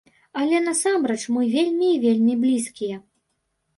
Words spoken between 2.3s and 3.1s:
блізкія.